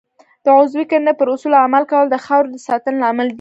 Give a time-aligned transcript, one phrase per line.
[0.43, 3.29] د عضوي کرنې پر اصولو عمل کول د خاورې د ساتنې لامل دی.